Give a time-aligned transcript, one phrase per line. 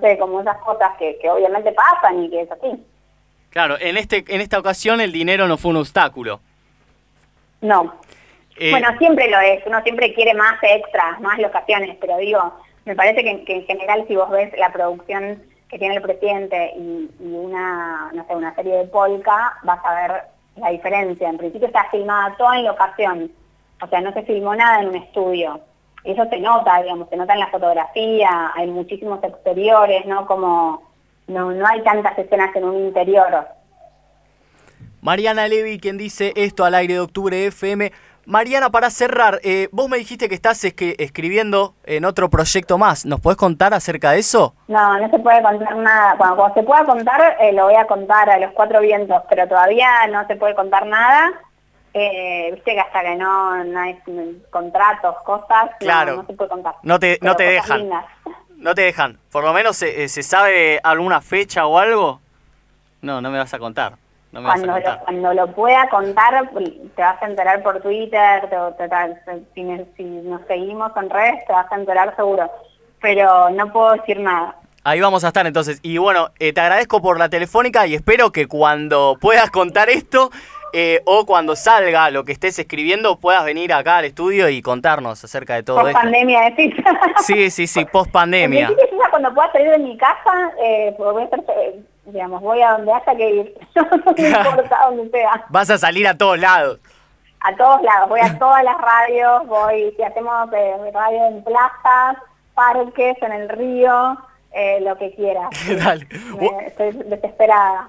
[0.00, 2.84] sé, como esas cosas que, que obviamente pasan y que es así.
[3.50, 6.40] Claro, en este en esta ocasión el dinero no fue un obstáculo.
[7.60, 7.94] No.
[8.56, 12.54] Eh, Bueno, siempre lo es, uno siempre quiere más extras, más locaciones, pero digo,
[12.84, 16.72] me parece que, que en general si vos ves la producción que tiene el presidente
[16.76, 20.22] y, y una, no sé, una serie de polka, vas a ver
[20.56, 21.28] la diferencia.
[21.28, 23.30] En principio está filmada toda en locación,
[23.80, 25.60] o sea, no se filmó nada en un estudio.
[26.04, 30.26] Eso se nota, digamos, se nota en la fotografía, hay muchísimos exteriores, ¿no?
[30.26, 30.82] Como
[31.28, 33.46] no, no hay tantas escenas en un interior.
[35.00, 37.92] Mariana Levy, quien dice esto al aire de Octubre FM.
[38.26, 43.04] Mariana, para cerrar, eh, vos me dijiste que estás escri- escribiendo en otro proyecto más.
[43.04, 44.54] ¿Nos podés contar acerca de eso?
[44.66, 46.16] No, no se puede contar nada.
[46.16, 49.46] Cuando, cuando se pueda contar, eh, lo voy a contar a los cuatro vientos, pero
[49.46, 51.32] todavía no se puede contar nada.
[51.94, 53.98] Eh, Viste que hasta que no, no hay
[54.50, 56.16] contratos, cosas, Claro.
[56.16, 56.74] no, se puede contar.
[56.82, 57.78] No te, no te dejan.
[57.80, 58.04] lindas.
[58.56, 59.18] No te dejan.
[59.30, 62.20] Por lo menos se, eh, se sabe alguna fecha o algo.
[63.00, 63.92] No, no me vas a contar.
[64.32, 66.50] No me vas a Cuando lo, cuando lo pueda contar,
[66.96, 71.10] te vas a enterar por Twitter, te- te- te- si, me- si nos seguimos en
[71.10, 72.50] redes, te vas a enterar seguro.
[73.00, 74.56] Pero no puedo decir nada.
[74.82, 75.78] Ahí vamos a estar entonces.
[75.82, 80.30] Y bueno, eh, te agradezco por la telefónica y espero que cuando puedas contar esto
[80.76, 85.22] eh, o cuando salga lo que estés escribiendo puedas venir acá al estudio y contarnos
[85.22, 86.00] acerca de todo Por esto.
[86.00, 86.74] pandemia, decís.
[87.24, 88.70] Sí, sí, sí, post pandemia.
[89.10, 92.72] cuando pueda salir de mi casa, eh, porque voy a hacer, eh, digamos, voy a
[92.72, 93.54] donde haya que ir.
[93.76, 93.82] no
[94.16, 95.44] importa donde sea.
[95.48, 96.80] Vas a salir a todos lados.
[97.40, 102.16] A todos lados, voy a todas las radios, voy, si hacemos eh, radio en plazas,
[102.54, 104.16] parques, en el río,
[104.52, 105.50] eh, lo que quieras.
[105.84, 106.06] Dale.
[106.40, 107.86] Me- estoy desesperada.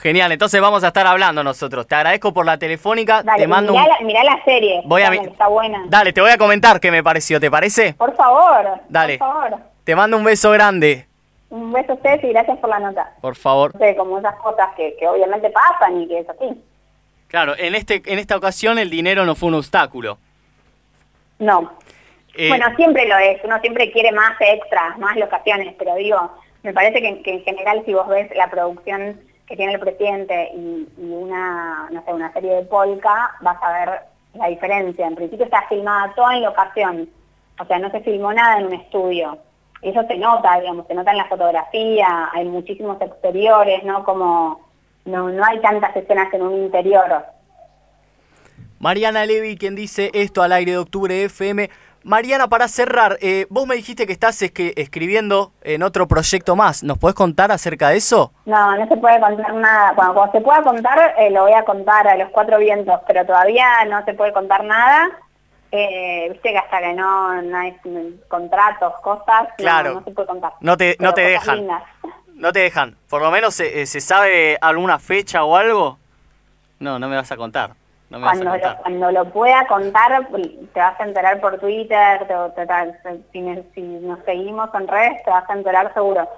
[0.00, 1.86] Genial, entonces vamos a estar hablando nosotros.
[1.86, 3.22] Te agradezco por la telefónica.
[3.22, 3.88] Dale, te mando mirá, un...
[3.90, 5.84] la, mirá la serie, Voy a mi- está buena.
[5.88, 7.94] Dale, te voy a comentar qué me pareció, ¿te parece?
[7.94, 9.18] Por favor, Dale.
[9.18, 9.58] por favor.
[9.84, 11.06] Te mando un beso grande.
[11.50, 13.12] Un beso a ustedes y gracias por la nota.
[13.20, 13.74] Por favor.
[13.74, 16.48] No sé, como esas cosas que, que obviamente pasan y que es así.
[17.28, 20.18] Claro, en este en esta ocasión el dinero no fue un obstáculo.
[21.38, 21.72] No.
[22.34, 26.18] Eh, Bueno, siempre lo es, uno siempre quiere más extras, más locaciones, pero digo,
[26.62, 30.52] me parece que, que en general si vos ves la producción que tiene el presidente
[30.54, 34.00] y, una, no sé, una serie de polka, vas a ver
[34.34, 35.08] la diferencia.
[35.08, 37.10] En principio está filmada toda en locación,
[37.60, 39.36] o sea, no se filmó nada en un estudio.
[39.82, 44.04] Eso se nota, digamos, se nota en la fotografía, hay muchísimos exteriores, ¿no?
[44.04, 44.60] Como
[45.04, 47.24] no, no hay tantas escenas en un interior.
[48.78, 51.70] Mariana Levy, quien dice esto al aire de Octubre FM.
[52.02, 56.82] Mariana, para cerrar, eh, vos me dijiste que estás escri- escribiendo en otro proyecto más.
[56.82, 58.32] ¿Nos podés contar acerca de eso?
[58.46, 59.92] No, no se puede contar nada.
[59.94, 63.26] Cuando, cuando se pueda contar, eh, lo voy a contar a los cuatro vientos, pero
[63.26, 65.10] todavía no se puede contar nada.
[65.72, 67.76] Eh, Viste que hasta que no, no hay
[68.28, 69.94] contratos, cosas, Claro.
[69.94, 70.52] no, se puede contar.
[70.60, 71.58] No te, no te dejan.
[71.58, 71.82] lindas.
[72.34, 72.96] No te dejan.
[73.10, 75.98] Por lo menos se, eh, se sabe alguna fecha o algo.
[76.78, 77.72] No, no me vas a contar.
[78.10, 78.78] No me Cuando lo, contar.
[78.82, 80.28] cuando lo pueda contar,
[80.74, 85.30] te vas a enterar por Twitter, te- te- te- si, nos seguimos en redes, te
[85.30, 86.28] vas a enterar seguro.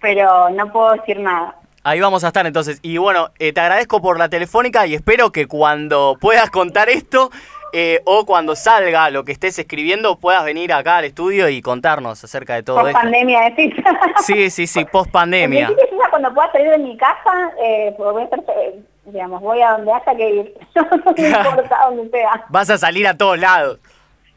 [0.00, 1.56] Pero no puedo decir nada.
[1.84, 2.78] Ahí vamos a estar entonces.
[2.82, 7.30] Y bueno, eh, te agradezco por la telefónica y espero que cuando puedas contar esto
[7.72, 12.22] eh, o cuando salga lo que estés escribiendo puedas venir acá al estudio y contarnos
[12.22, 13.00] acerca de todo Por esto.
[13.00, 13.74] pandemia, decís.
[14.18, 15.70] Sí, sí, sí, post pandemia.
[16.10, 19.92] cuando pueda salir de mi casa, eh, voy a hacer, eh, digamos, voy a donde
[19.92, 20.54] haya que ir.
[20.74, 22.44] no importa donde sea.
[22.48, 23.78] Vas a salir a todos lados.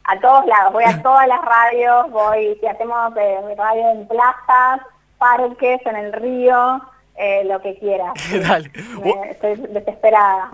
[0.04, 4.80] A todos lados, voy a todas las radios, voy, si hacemos eh, radio en plazas,
[5.18, 6.80] parques, en el río,
[7.16, 8.12] eh, lo que quieras.
[8.48, 8.70] Dale.
[9.02, 10.52] Me- estoy desesperada.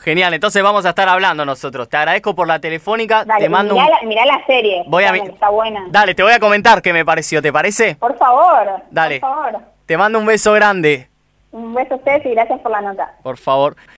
[0.00, 1.86] Genial, entonces vamos a estar hablando nosotros.
[1.88, 3.24] Te agradezco por la telefónica.
[3.26, 3.90] Dale, te mando mirá, un...
[3.90, 5.86] la, mirá la serie, Voy a está buena.
[5.90, 7.96] Dale, te voy a comentar qué me pareció, ¿te parece?
[7.96, 9.20] Por favor, Dale.
[9.20, 9.60] por favor.
[9.84, 11.09] Te mando un beso grande.
[11.52, 13.16] Un beso a ustedes y gracias por la nota.
[13.22, 13.76] Por favor.